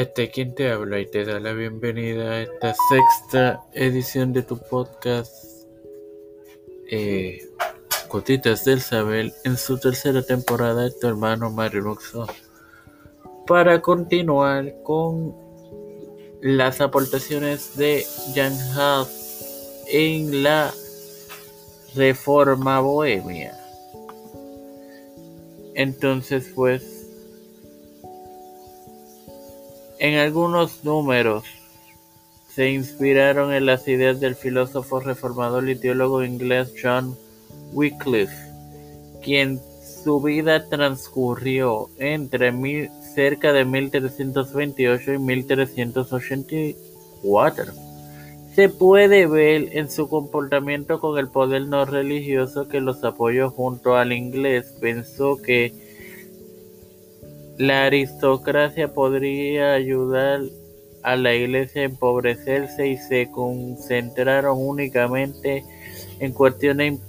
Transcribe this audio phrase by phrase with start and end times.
[0.00, 4.56] Este quien te habla y te da la bienvenida a esta sexta edición de tu
[4.56, 5.66] podcast
[6.90, 7.46] eh,
[8.08, 12.26] Cotitas del Sabel en su tercera temporada de tu hermano Mario Luxo
[13.46, 15.36] para continuar con
[16.40, 19.10] las aportaciones de Jan Huff
[19.86, 20.72] en la
[21.94, 23.54] reforma bohemia.
[25.74, 26.99] Entonces pues
[30.00, 31.44] en algunos números
[32.48, 37.16] se inspiraron en las ideas del filósofo reformador y teólogo inglés John
[37.72, 38.34] Wycliffe,
[39.22, 39.60] quien
[40.02, 42.50] su vida transcurrió entre
[43.14, 47.72] cerca de 1328 y 1384.
[48.54, 53.96] Se puede ver en su comportamiento con el poder no religioso que los apoyó junto
[53.96, 54.74] al inglés.
[54.80, 55.89] Pensó que
[57.60, 60.40] la aristocracia podría ayudar
[61.02, 65.62] a la iglesia a empobrecerse y se concentraron únicamente
[66.20, 67.00] en cuestiones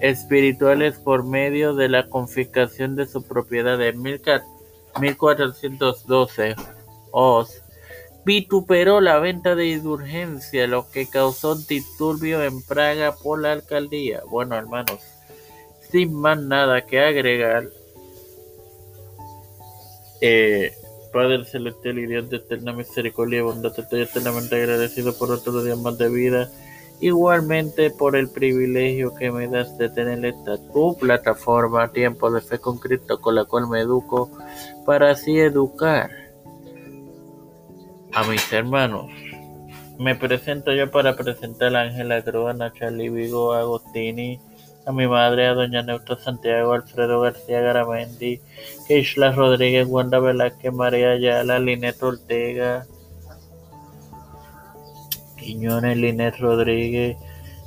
[0.00, 6.54] espirituales por medio de la confiscación de su propiedad en 1412.
[7.10, 7.64] Oz
[8.24, 14.22] vituperó la venta de indulgencia, lo que causó un en Praga por la alcaldía.
[14.30, 15.00] Bueno, hermanos,
[15.90, 17.64] sin más nada que agregar,
[20.20, 20.72] eh,
[21.12, 25.76] Padre celestial y Dios de eterna misericordia y bondad, estoy eternamente agradecido por otro día
[25.76, 26.50] más de vida.
[27.00, 32.58] Igualmente por el privilegio que me das de tener esta tu plataforma, Tiempo de Fe
[32.58, 34.30] con Cristo, con la cual me educo
[34.84, 36.10] para así educar
[38.12, 39.06] a mis hermanos.
[39.98, 44.40] Me presento yo para presentar a Ángela Cruana, Charlie Vigo, Agostini,
[44.88, 48.40] a mi madre, a doña Neutra Santiago, Alfredo García Garamendi,
[48.86, 52.86] Keishla Rodríguez, Wanda Velázquez, María Ayala, Linet Ortega,
[55.36, 57.18] Quiñones, Linet Rodríguez,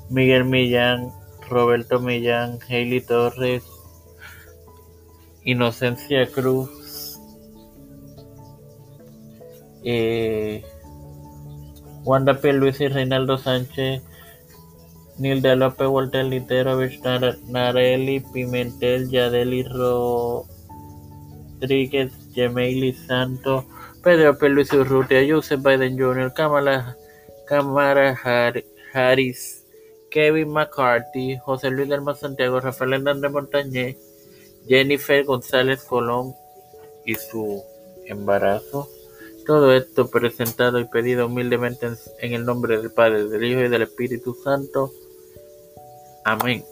[0.09, 1.11] Miguel Millán,
[1.47, 3.63] Roberto Millán, Hailey Torres,
[5.43, 7.19] Inocencia Cruz,
[9.83, 10.65] eh,
[12.03, 14.01] Wanda y Reinaldo Sánchez,
[15.21, 16.99] Nilda López, Walter Literovich,
[17.47, 19.61] Nareli Pimentel, Yadeli
[21.59, 23.63] Rodríguez, Gemeili Santo,
[24.03, 24.49] Pedro P.
[24.49, 28.17] Luis Urrutia, Joseph Biden Jr., Kamara
[28.93, 29.63] Harris,
[30.09, 33.97] Kevin McCarthy, José Luis Delma Santiago, Rafael Hernández Montañez,
[34.67, 36.33] Jennifer González Colón
[37.05, 37.61] y su
[38.07, 38.89] embarazo.
[39.45, 41.89] Todo esto presentado y pedido humildemente
[42.19, 44.91] en el nombre del Padre, del Hijo y del Espíritu Santo.
[46.23, 46.63] Amén.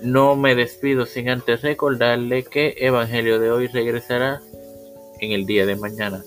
[0.00, 4.40] No me despido sin antes recordarle que Evangelio de hoy regresará
[5.20, 6.24] en el día de mañana.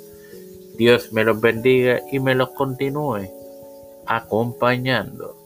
[0.77, 3.29] Dios me los bendiga y me los continúe
[4.05, 5.44] acompañando.